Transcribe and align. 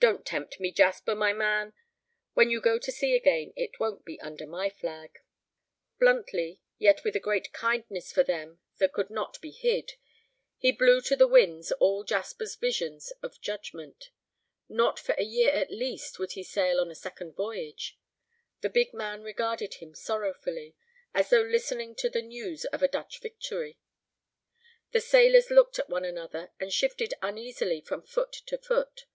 "Don't 0.00 0.26
tempt 0.26 0.58
me, 0.58 0.72
Jasper, 0.72 1.14
my 1.14 1.32
man; 1.32 1.72
when 2.32 2.50
you 2.50 2.60
go 2.60 2.80
to 2.80 2.90
sea 2.90 3.14
again, 3.14 3.52
it 3.54 3.78
won't 3.78 4.04
be 4.04 4.18
under 4.20 4.44
my 4.44 4.68
flag." 4.68 5.20
Bluntly, 6.00 6.60
yet 6.78 7.04
with 7.04 7.14
a 7.14 7.20
great 7.20 7.52
kindness 7.52 8.10
for 8.10 8.24
them 8.24 8.58
that 8.78 8.92
could 8.92 9.08
not 9.08 9.40
be 9.40 9.52
hid, 9.52 9.92
he 10.58 10.72
blew 10.72 11.00
to 11.02 11.14
the 11.14 11.28
winds 11.28 11.70
all 11.70 12.02
Jasper's 12.02 12.56
visions 12.56 13.12
of 13.22 13.40
judgment. 13.40 14.10
Not 14.68 14.98
for 14.98 15.12
a 15.16 15.22
year 15.22 15.50
at 15.50 15.70
least 15.70 16.18
would 16.18 16.32
he 16.32 16.42
sail 16.42 16.80
on 16.80 16.90
a 16.90 16.96
second 16.96 17.36
voyage. 17.36 17.96
The 18.62 18.70
big 18.70 18.94
man 18.94 19.22
regarded 19.22 19.74
him 19.74 19.94
sorrowfully, 19.94 20.74
as 21.14 21.30
though 21.30 21.40
listening 21.42 21.94
to 21.98 22.10
the 22.10 22.20
news 22.20 22.64
of 22.64 22.82
a 22.82 22.88
Dutch 22.88 23.20
victory. 23.20 23.78
The 24.90 25.00
sailors 25.00 25.52
looked 25.52 25.78
at 25.78 25.88
one 25.88 26.04
another 26.04 26.50
and 26.58 26.72
shifted 26.72 27.14
uneasily 27.22 27.80
from 27.80 28.02
foot 28.02 28.32
to 28.46 28.58
foot. 28.58 29.06